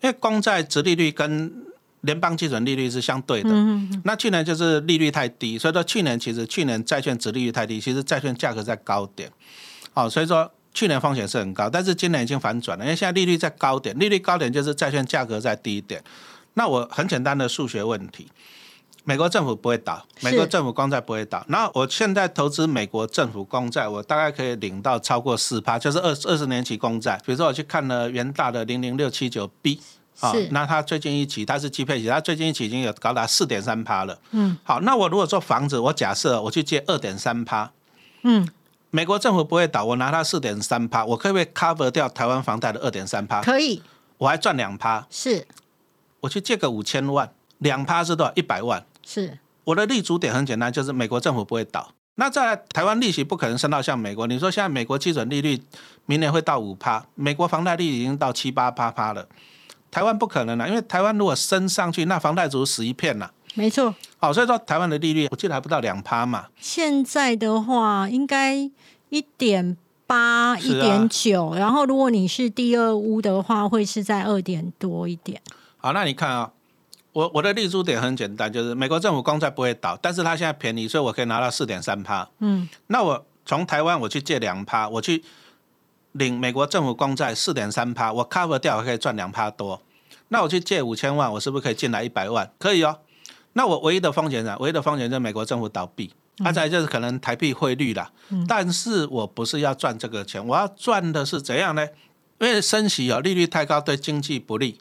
[0.00, 1.52] 因为公债殖利率跟
[2.00, 9.30] 联邦基准利率是相对的，嗯那去年就是利率太低，所以说去年其实去年债券殖利率太低，其实债券价格在高点，
[9.92, 16.02] 哦，所以说去年风险是很高，但是今年已经反转了，因为现在利率在高点，利率高点就是债券价格在低点。
[16.54, 18.28] 那我很简单的数学问题，
[19.04, 21.44] 美国政府不会倒，美国政府公债不会倒。
[21.48, 27.20] 那我现在投资美国政府公债，我大概可以领到超过四趴，就是二二十年期公债。
[27.24, 29.80] 比如说我去看了元大的零零六七九 B。
[30.18, 34.18] 啊是，那它最近一期它是基配息，它最近一期已经有高达四点三趴了。
[34.32, 37.72] 嗯，好，那我如果做房子，我假设我去借二点三趴，
[38.22, 38.46] 嗯，
[38.90, 43.40] 美国政府不会倒，我拿它四点三趴，我可不可以 cover 掉台湾房贷的二点三趴？
[43.40, 43.82] 可以
[44.18, 45.46] 我还赚两趴，是
[46.20, 48.32] 我去借个五千万，两趴是多少？
[48.34, 48.84] 一百万。
[49.06, 51.92] 是我的立足点很简单，就是美国政府不会倒。
[52.16, 54.26] 那再来，台湾利息不可能升到像美国。
[54.26, 55.62] 你说现在美国基准利率
[56.06, 59.26] 明年会到五趴，美国房贷利率已经到七八趴趴了，
[59.90, 63.32] 台湾不可能了，因为台湾如果升上去，那房贷族死一片了。
[63.54, 63.94] 没错。
[64.20, 66.48] 好，所以说台湾的利率我记得还不到两趴嘛。
[66.58, 68.54] 现在的话，应该
[69.08, 75.40] 一点八、一点九，然后如果你是第二屋的话，会是在二点多一点。
[75.78, 76.50] 好，那你看啊、
[77.12, 82.28] 我我的立足点很简单，就是美国政府公债不会倒，但是它现在便宜，所以我可以拿到四点三趴。
[82.40, 85.24] 嗯，那我从台湾我去借两趴，我去
[86.12, 89.80] 领美国政府公债四点三趴，我 cover 掉，我可以赚两趴多。
[90.28, 92.52] 那我去借五千万，我是不是可以进来一百万？
[92.58, 92.98] 可以哦。
[93.54, 94.56] 那我唯一的风险呢？
[94.60, 98.10] 唯一的风险就是美国政府倒闭，啊，再来就是可能台币汇率啦。
[98.46, 101.86] 但是我不是要赚这个钱，我要赚的是怎样呢？
[102.38, 104.78] 因为升息哦，利率太高对经济不利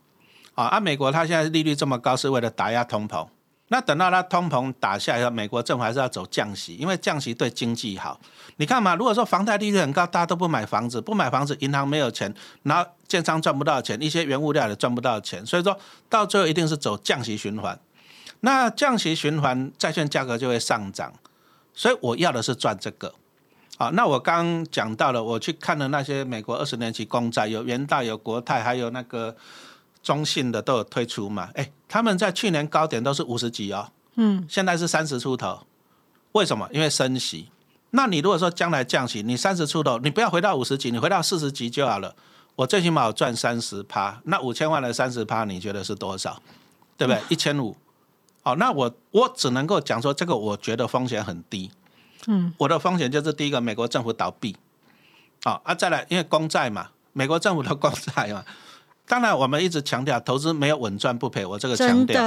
[0.55, 0.65] 啊。
[0.65, 3.27] 啊，美国它现在利率这么高，是为了打压通膨。
[3.71, 8.19] 那等到它通膨打下来，美国政府还是要走降息，因为降息对经济好。
[8.57, 15.77] 你看嘛，如果说房贷利率很高，大家都不买房子，不买房子，银行没有钱，然后建商赚不到钱，一些原物料也赚不到钱，所以说
[16.07, 17.79] 到最后一定是走降息循环。
[18.41, 21.13] 那降息循环，债券价格就会上涨。
[21.73, 23.13] 所以我要的是赚这个。
[23.77, 29.35] 好，那我刚讲到了，我去看了那些美国二十年期公债，有元大、有国泰，还有那个
[30.03, 31.49] 中信的都有推出嘛？
[31.53, 35.65] 哎，他们在去年高点都是五十几哦，嗯，现在是三十出头。
[36.33, 36.67] 为什么？
[36.73, 37.49] 因为升息。
[37.91, 42.13] 那你如果说将来降息，你三十出头，你不要回到五十几，你回到四十几就好了。
[42.55, 46.41] 我最起码我赚三十趴，那五千万的三十趴，你觉得是多少？
[46.97, 47.21] 对不对？
[47.29, 47.77] 一千五。
[48.41, 51.71] 好，那我我只能够讲说，这个我觉得风险很低。
[52.27, 54.55] 嗯，我的风险就是第一个，美国政府倒闭。
[55.43, 58.43] 好啊，再来，因为公债嘛，美国政府的公债嘛。
[59.07, 62.21] 当然，我们一直强调投资没有稳赚不赔，我这个强调。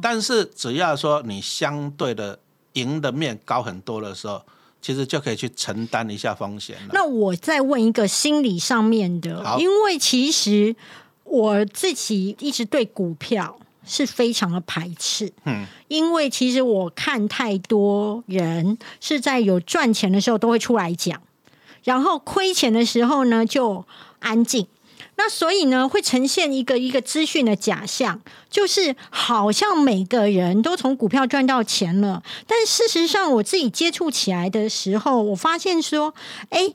[0.00, 2.38] 但是只要说你相对的
[2.74, 4.42] 赢的面高很多的时候。
[4.84, 6.90] 其实就可以去承担一下风险了。
[6.92, 10.76] 那我再问一个心理上面的，因为其实
[11.24, 15.32] 我自己一直对股票是非常的排斥。
[15.44, 21.20] 嗯，因为其实我看太多人是在有赚钱的时候都会出来讲，
[21.82, 23.84] 然后亏钱的时候呢就
[24.20, 24.66] 安静。
[25.16, 28.20] 那所以呢，会呈现一个一个资讯的假象，
[28.50, 32.20] 就是好像每个人都从股票赚到钱了。
[32.48, 36.12] 但事实上，我自己接触起来的时候，我发现说，
[36.48, 36.74] 哎，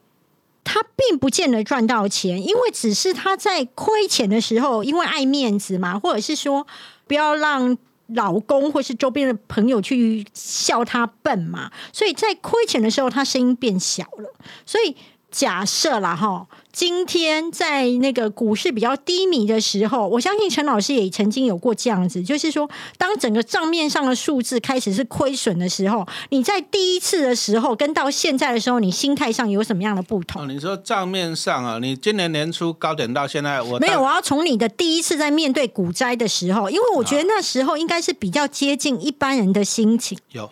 [0.63, 6.65] 他并不见得赚到钱，因为只是他在亏钱的时候，因为爱面子嘛，或者是说
[7.09, 7.77] 不要让
[8.13, 14.33] 老公或是周边的朋友去笑他笨嘛，所以在亏钱的时候，他声音变小了。
[14.65, 14.95] 所以
[15.29, 16.47] 假设啦哈。
[16.71, 30.47] 今天在那个股市比较低迷的时候，我相信陈老师也曾经有过这样子，就是说，当整个账面上的数字开始是亏损的时候，你在第一次的时候跟到现在的时候，你心态上有什么样的不同？
[30.47, 40.17] 你说账面上啊，你今年年初高点到现在，我没有，我要从你的第一次在面对股灾的时候，因为我觉得那时候应该是比较接近一般人的心情。
[40.31, 40.49] 有。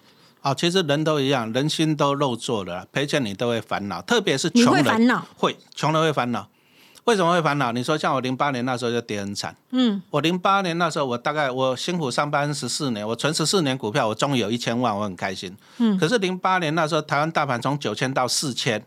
[0.47, 6.47] 哦，其实人都一样，人心都肉做的，赔钱你都会烦恼，特别是穷人会烦恼，会穷人会烦恼。
[7.03, 7.71] 为什么会烦恼？
[7.71, 15.55] 你说像我零八年那时候就跌很惨，嗯，我零八年那时候我大概我辛苦上班十四年，我存十四年股票，我终于有一千万，我很开心。
[15.77, 18.85] 嗯，可是零八年那时候台湾大盘从九千到四千，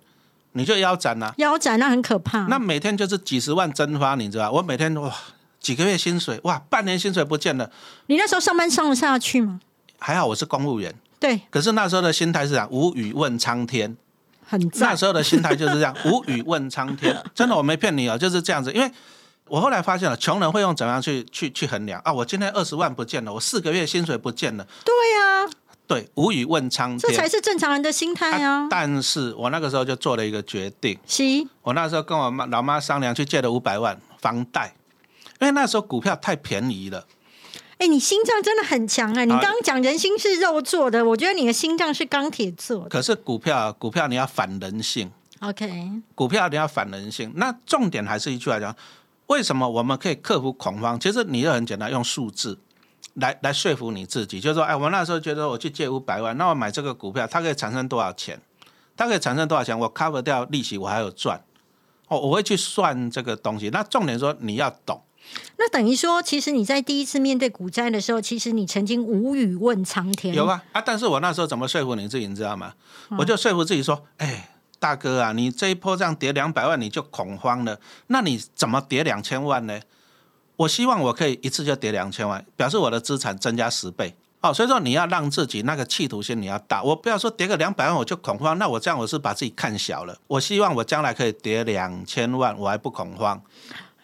[0.52, 2.40] 你就腰斩了，腰斩那很可怕。
[2.44, 4.50] 那每天就是几十万蒸发，你知道？
[4.50, 5.10] 我每天哇，
[5.58, 7.70] 几个月薪水哇，半年薪水不见了。
[8.06, 9.60] 你那时候上班上得下去吗？
[9.98, 10.94] 还好我是公务员。
[11.20, 13.94] 对，可是那时候的心态是这样，无语问苍天，
[14.44, 18.72] 很那时候的心态就是这样， 无语问苍天，真的我没骗你哦，就是这样子。
[18.72, 18.90] 因为
[19.46, 22.10] 我后来发现了，穷人会用怎样去去去衡量啊？
[22.10, 24.66] 我今天二十万不见了，我四个月薪水不见了。
[24.82, 25.50] 对呀，
[25.86, 28.66] 对，无语问苍天，这才是正常人的心态啊。
[28.70, 31.22] 但是我那个时候就做了一个决定，是，
[31.60, 34.74] 我那时候跟我妈老妈商量，去借了五百万房贷，
[35.38, 37.04] 因为那时候股票太便宜了。
[37.80, 39.24] 哎，你心脏真的很强啊！
[39.24, 42.90] 你刚刚讲人心是肉做的，我觉得你的心脏是钢铁做的。
[42.90, 45.10] 可是股票，股票你要反人性。
[45.40, 47.32] OK，股票你要反人性。
[47.36, 48.76] 那重点还是一句话讲，
[49.28, 51.00] 为什么我们可以克服恐慌？
[51.00, 52.58] 其实你就很简单，用数字
[53.14, 58.38] 来来说服你自己，就是说，哎，我那时候觉得我去借五百万，那我买这个股票，它可以产生多少钱？
[58.94, 59.78] 它可以产生多少钱？
[59.78, 61.42] 我 cover 掉利息，我还有赚。
[62.08, 63.70] 哦，我会去算这个东西。
[63.70, 65.00] 那重点说你要懂。
[65.56, 70.34] 那等于说，其实你在第一次面对股灾的时候，其实你曾经无语问苍天。
[70.34, 70.80] 有啊啊！
[70.80, 72.72] 但是我那时候怎么说服你自己，你知道吗？
[73.18, 77.78] 我就说服自己说：“哎，大哥啊，你这一波这样跌两百万，你就恐慌了。
[78.06, 79.78] 那你怎么跌两千万呢？
[80.56, 84.16] 我希望我可以一次就跌两千万，表示我的资产增加十倍。
[84.40, 86.82] 哦，所以说你要让自己那个企图心你要大。
[86.82, 90.16] 我不要说跌个两百万我就恐慌，那我这样我是把自己看小了。
[90.26, 93.40] 我希望我将来可以跌两千万，我还不恐慌。”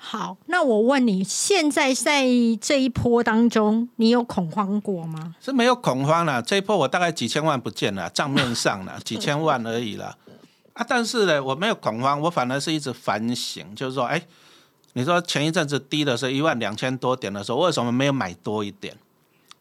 [0.08, 2.24] 好，那我问你，现在在
[2.60, 5.34] 这一波当中，你有恐慌过吗？
[5.40, 10.16] 是没有恐慌了，这一波我大概几千万不见了，账面上了 几千万而已了
[10.74, 10.86] 啊！
[10.88, 14.22] 但是呢，我没有恐慌，我反而是一直反省，就是说，哎，
[14.92, 18.96] 你说前一阵子低的时候一万两千多点的时候，为什么没有买多一点？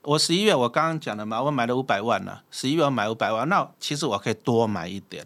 [0.04, 5.26] 我十一月我刚刚讲了嘛，我买了五百万了，十一月我买五百万，那其实我可以多买一点。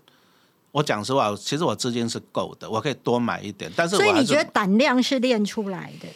[0.72, 3.72] 我讲实话，其实我资金是够的，我可以多买一点。
[3.76, 6.08] 但是，所以你觉得胆量是练出来的？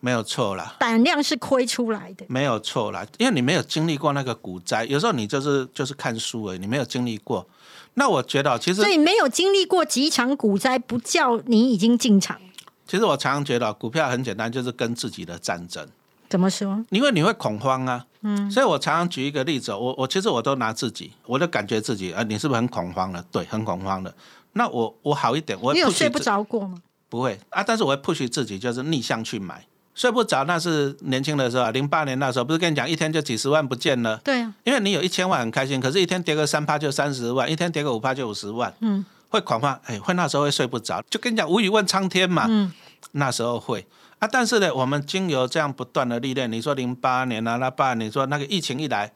[0.00, 2.24] 没有错啦，胆量是亏出来的。
[2.28, 7.46] 没有错啦，因为你没有经历过那个股灾，有时候你就是就是看书而已，你没有经历过。
[7.94, 12.40] 那我觉得，其实所以没有经历过几场股灾，不叫你已经进场。
[12.86, 15.86] 其实我常常觉得，股票很简单，就是跟自己的战争。
[16.30, 16.82] 怎么说？
[16.88, 18.06] 因为你会恐慌啊。
[18.22, 23.24] 嗯，所以我常常举一个例子，我我其实我都拿自己，我都感觉自己啊，你是不是很恐慌了？
[23.32, 24.14] 对，很恐慌了。
[24.52, 26.78] 那我我好一点，我你有睡不着过吗？
[27.08, 29.64] 不会啊，但是我会 push 自己，就是逆向去买。
[29.94, 34.16] 睡不着那是年轻的时候，零八年那时候不是跟你讲，一天就几十万不见了。
[34.18, 38.72] 对啊，因为你有一千万很开心，可是一天跌个三趴就三十万，一天跌个五趴就五十万。
[38.80, 42.46] 嗯，会恐慌，哎，会那时候会睡不着，就跟你讲无语问苍天嘛。
[42.48, 42.72] 嗯，
[43.12, 43.86] 那时候会
[44.20, 49.10] 啊，但是呢，我们经由这样不断的历练，你说零八年啊，那八，你说那个疫情一来，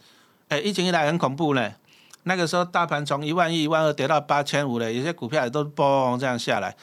[0.48, 1.72] 哎，疫情一来很恐怖呢。
[2.22, 6.74] 那个时候大盘从一万一、一万二跌到八千五了，有些股票也都嘣这样下来。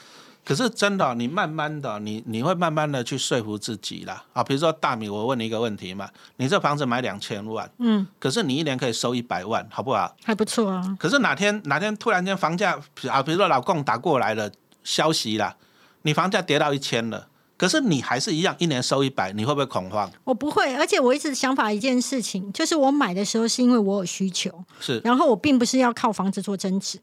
[0.44, 4.24] 可是真的，你慢慢的，你你会慢慢的去说服自己啦。
[4.32, 4.42] 啊。
[4.42, 10.16] 比如说大米，我问你一个问题嘛，你这房子买两千万，嗯，可是你一年可以收一百万，好不好？
[10.24, 10.96] 还不错啊。
[10.98, 14.50] 可是哪天哪天突然间房价啊，比如说老公打过来了
[14.84, 15.56] 消息啦，
[16.02, 17.28] 你房价跌到一千了，
[17.62, 20.10] 可是你还是一样一年收一百，你会不会恐慌？
[20.24, 26.98] 我不会，而且我一直想法一件事情，就是我买的时候是因为我有需求，是，然后我并不是要靠房子做增值。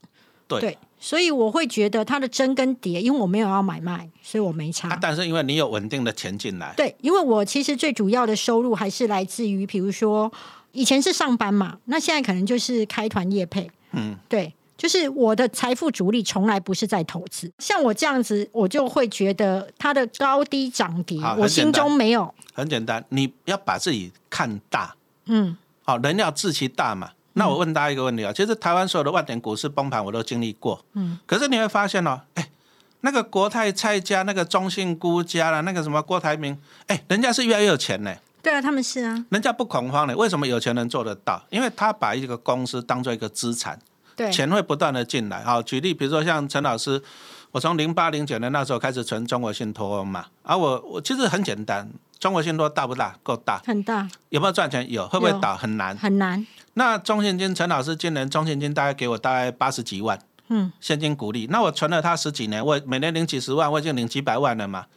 [0.50, 4.98] 对，所以我会觉得它的增跟跌，因为我没有要买卖，所以我没差。
[5.02, 10.30] 但是因为你有稳定的钱进来，对，因为我其实最主要的收入还是来自于，比如说
[10.74, 17.52] 以前是上班嘛，那现在可能就是开团业配，嗯，对，就是我的财富主力从来不是在投资。
[17.60, 22.34] 像我这样子，我就会觉得它的高低涨跌，我心中没有。
[22.54, 27.12] 很简单，你要把自己看大，嗯，好，人要志气大嘛。
[27.34, 32.50] 那我问大家一个问题啊，其实台湾所有的万点股市崩盘我都经历过，嗯，可是你会发现哦，哎，
[33.02, 38.16] 那个国泰蔡家、那个中信辜家了，那个什么郭台铭，哎，人家是越来越有钱呢。
[38.42, 40.16] 对啊，他们是啊，人家不恐慌的。
[40.16, 41.42] 为什么有钱人做得到？
[41.50, 43.78] 因为他把一个公司当做一个资产，
[44.20, 45.42] 对，钱会不断的进来。
[45.46, 47.02] 好，举例，比如说像陈老师，
[47.52, 53.16] 我从零八零九年那时候开始存中国信托嘛，而我我其实很简单，中国信托大不大？
[53.24, 54.06] 够大，很大。
[54.28, 54.92] 有没有赚钱？
[54.92, 55.08] 有。
[55.08, 55.56] 会不会倒？
[55.56, 56.46] 很难，很难。
[56.74, 61.48] 那中信金陈老师今年中信金大概给我大概八十几万，嗯，现金股利。
[61.50, 64.88] 那我存了他十几年，我每年领几十万，我已经领几百万了嘛。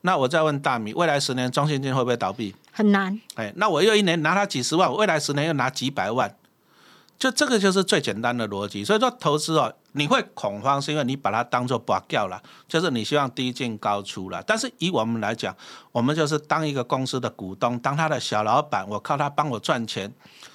[0.00, 2.54] 那我再问大米，未来十年中信金会不会倒闭？
[2.72, 3.20] 很难。
[3.34, 6.34] 哎，那我又一年拿他几十万，未来十年又拿几百万，
[7.20, 8.84] 就这个就是最简单的逻辑。
[8.84, 14.42] 所以说投资哦，你会恐慌是因为你把它当做保掉了，就是你希望低进高出了。
[14.44, 15.54] 但是以我们来讲，
[15.92, 20.12] 我们就是当一个公司的股东，当他的小老板，我靠他帮我赚钱。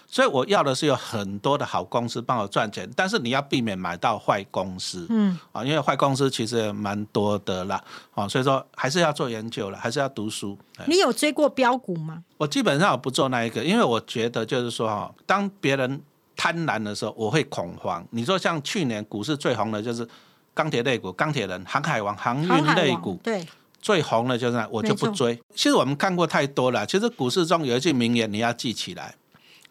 [0.08, 10.58] 所以我要的是有很多的好公司帮我赚钱，但是你要避免买到坏公司，嗯，啊，因为坏公司其实也蛮多的啦，啊，所以说还是要做研究了，还是要读书。
[10.86, 12.24] 你有追过标股吗？
[12.38, 16.00] 我基本上我不做那一个，因为我觉得就是说哈，当别人
[16.36, 18.06] 贪婪的时候，我会恐慌。
[18.12, 20.08] 你说像去年股市最红的就是
[20.54, 23.46] 钢铁类股，钢铁人、航海王、航运类股，对，
[23.82, 25.40] 最红的就是我就不追。
[25.56, 29.16] 其实我们看过太多了，其实股市中有一句名言你要记起来。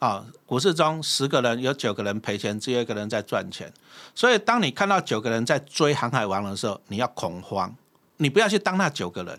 [0.00, 3.72] 啊，股市中十个人有九个人赔钱，只有一个人在赚钱。
[4.14, 7.74] 所以，当你看到九个人在追航海王的时候，你要恐慌，
[8.18, 9.38] 你不要去当那九个人。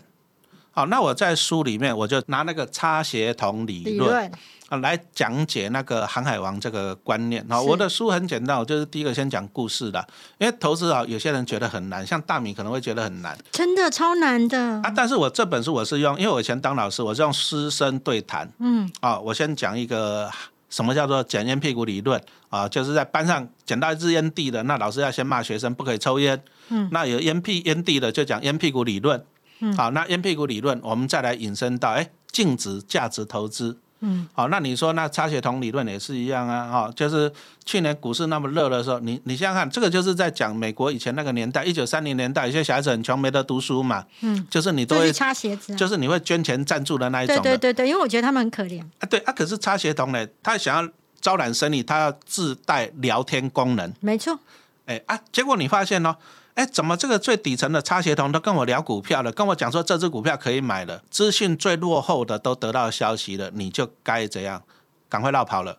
[0.76, 4.30] 好，那我在书里面我就拿那个差协同理论。
[4.68, 7.62] 啊，来讲解那个航海王这个观念好！
[7.62, 10.04] 我的书很简单，我就是第一个先讲故事的，
[10.38, 14.92] 因为投资啊，有些人觉得很难，像大米可能会觉得很难，真的超难的啊！
[14.94, 20.28] 但是我这本书我是用，因为我以前当老师，我是用师生对谈，嗯，啊，我先讲一个
[20.68, 29.24] 什么叫做捡烟屁股理论啊，就是在班上捡到一支烟蒂的，那老师要先骂学生不可以抽烟，嗯，那有烟屁烟蒂的就讲烟屁股理论，
[29.60, 33.78] 嗯，好，那烟屁股理论我们再来引申到哎净值价值投资。
[34.00, 37.32] 嗯，好，那你说那差协同理论也是一样啊，哈，就是
[37.64, 48.82] 去年股市那么热的时候，你你想想看，这个就是在讲美国以前那个年代，一九三零年代，有些小孩子很穷，没得读书嘛，嗯，就是你都会擦鞋子，就是你会捐钱赞助的那一种，对对对对，因为我觉得他们很可怜。
[48.98, 50.92] 啊，对啊，可是差协同呢，他想要
[51.22, 54.38] 招揽生意，他要自带聊天功能，没错，
[54.84, 56.14] 哎啊，结果你发现哦。
[56.56, 64.62] 哎，怎么这个最底层的差协同都跟我聊股票了，跟我讲说这只股票可以买了，资讯最落后的都得到消息了，你就该怎样？
[65.10, 65.78] 赶快绕跑了。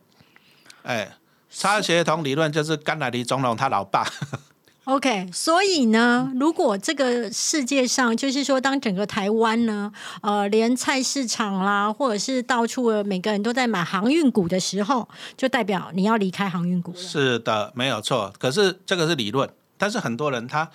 [0.84, 1.18] 哎，
[1.50, 4.06] 差协同理论就是甘乃迪总统他老爸。
[4.86, 16.98] OK，所以呢，如果这个世界上就是说，当整个台湾呢，呃，连菜市场啦，或者是到处每个人都在买航运股的时候，就代表你要离开航运股了。
[16.98, 18.32] 是的，没有错。
[18.38, 19.50] 可是这个是理论。
[19.78, 20.70] 但是很多人他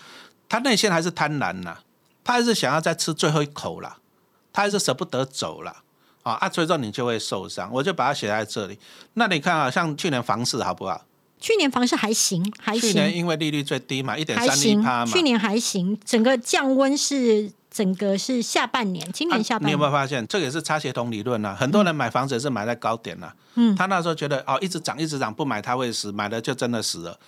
[0.49, 1.79] 他内心还是贪婪呐，
[2.23, 3.99] 他还是想要再吃最后一口了，
[4.53, 5.83] 他还是舍不得走了
[6.23, 6.49] 啊啊！
[6.49, 8.79] 所以说你就会受伤，我就把它写在这里。
[9.15, 11.05] 那你看啊，像去年房市好不好？
[11.41, 12.93] 去年房市还行，还行。
[12.93, 15.13] 去年因为利率最低嘛，一点三厘趴嘛。
[15.13, 19.69] 去年还行，整个降温是整个是下半年，今年下半年。
[19.69, 21.57] 你有没有发现，这个也是差协同理论啊？
[21.59, 27.19] 很多人买房子也是买在高点了，嗯，他那时候觉得哦，一直涨一直涨，不买他会死，买了就真的死了。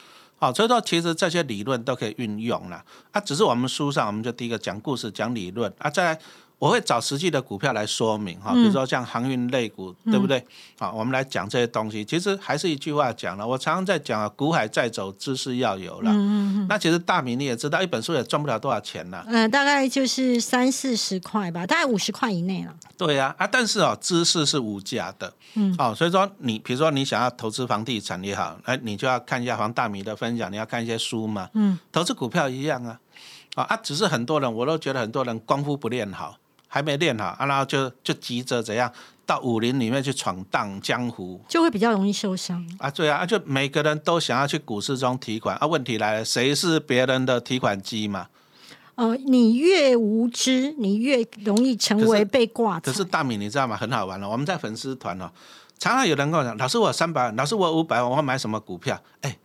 [0.45, 6.21] 好，所以说其实这些理论都可以运用了，啊，只是我们书上我们就第一个讲故事讲理论啊，再来。
[6.59, 10.43] 我会找实际的股票来说明哈，比如说像航运类股，对不对？
[10.79, 12.03] 好，我们来讲这些东西。
[12.05, 16.13] 其实还是一句话讲了，我常常在讲啊，股海在走，知识要有了。
[16.69, 19.25] 那其实大米你也知道，一本书也赚不了多少钱了。
[19.29, 22.75] 嗯，大概就是三四十块吧，大概五十块以内了。
[22.97, 25.31] 对呀，啊，但是哦，知识是无价的。
[25.55, 25.75] 嗯。
[25.77, 31.51] 哦，所以说你比如说你想要投资房地产也好，哎，你就要看一下黄大米的分享，你要看一些书嘛。
[31.53, 31.79] 嗯。
[31.93, 32.99] 投资股票一样啊，
[33.57, 36.39] 啊啊，只是很多人我都觉得很多人功夫不练好。
[36.75, 38.93] 还没练好，啊然后就就急着怎样
[39.25, 42.91] 到武林里面去闯荡江湖，就会比较容易受伤啊！
[42.91, 45.67] 对啊，就每个人都想要去股市中提款啊。
[45.69, 48.27] 问题来了，谁是别人的提款机嘛？
[48.97, 52.81] 呃，你越无知，你越容易成为被挂。
[52.81, 53.77] 可是大米，你知道吗？
[53.77, 54.29] 很好玩了。
[54.29, 55.31] 我们在粉丝团哦，
[55.79, 59.39] 常常有人跟我讲：“老师，我三百万，老师我五百万，我要买什么股票？”哎。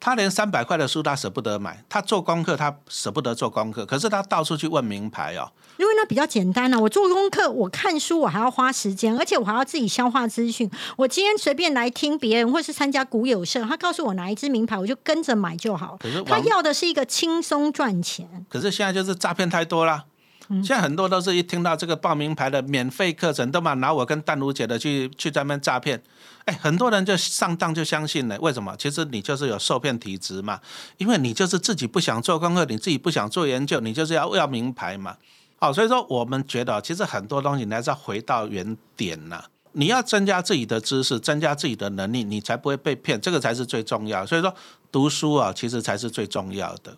[0.00, 5.50] 他连三百块的书他舍不得买，他做功课他舍不得做功课，可是他到处去问名牌哦。
[5.78, 10.70] 因为那比较简单啊，我做功课，我看书我还要花时间，而且我还要自己消化资讯。
[10.96, 15.96] 我今天随便来听别人，或是参加股友社，他告诉我哪一支名牌，我就跟着买就好。
[16.00, 18.46] 可是他要的是一个轻松赚钱。
[18.48, 20.04] 可是现在就是诈骗太多了。
[20.48, 26.02] 现在很多都是一听到这个报名牌的免费课程，都嘛拿我跟淡如姐的去去专门诈骗，
[26.44, 28.38] 哎，很多人就上当就相信了。
[28.40, 28.76] 为什么？
[28.76, 30.60] 其实你就是有受骗体质嘛，
[30.98, 35.16] 因为你就是自己不想做功课，你自己不想做研究，你就是要要名牌嘛。
[35.58, 39.44] 好，所以说我们觉得，其实很多东西你还是要回到原点呐。
[39.72, 44.24] 你要增加自己的知识，增加自己的能力，你才不会被骗，这个才是最重要。
[44.26, 44.54] 所以说
[44.92, 46.96] 读书啊，其实才是最重要的。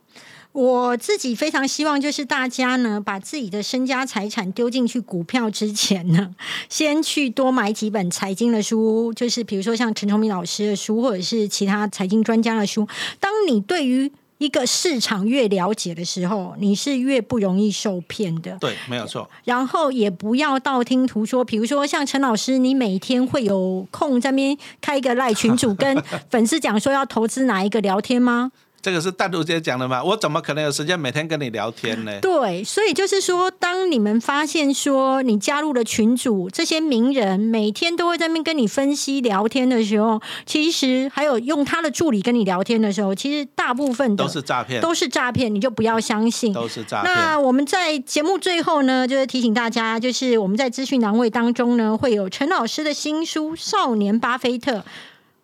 [0.57, 6.35] 我自己非常希望，就是大家呢，把自己的身家财产丢进去股票之前呢，
[6.71, 12.89] 先去多买几本财经的书，就是比如说像陈崇明老师的书，或者是其他财经专家的书。
[13.21, 18.57] 当你对于一个市场越了解的时候，你是越不容易受骗的。
[18.59, 19.29] 对，没有错。
[19.45, 28.53] 然后也不要道听途说，比如说像陈老师，你每天会有空在那边开一个赖群主，跟粉丝讲说要投资哪一个聊天吗？
[28.87, 30.01] 这个是单独姐讲的嘛？
[30.01, 32.21] 我怎么可能有时间每天跟你聊天呢？
[32.21, 47.13] 对，所以就是说，当你们发现说你加入了群主，这些名人每天都会在那边跟你分析聊天的时候，其实还有用他的助理跟你聊天的时候，其实大部分都是诈骗，都是诈骗，你就不要相信，都是诈骗。
[47.13, 54.75] 那我们在节目最后呢，就是提醒大家，就是我们在资讯栏位当中呢，会有陈老师的新书《少年巴菲特》。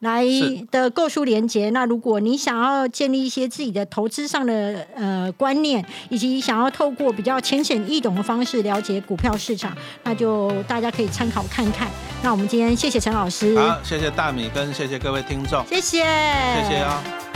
[0.03, 0.25] 来
[0.73, 9.73] 的购书连接，那如果你想要建立一些自己的投资上的呃观念，以及想要透过比较浅显易懂的方式了解股票市场，
[10.03, 11.89] 那就大家可以参考看看。
[12.21, 17.32] 那我们今天谢谢陈老师，好，谢谢大米跟谢谢各位听众，谢谢，谢谢啊。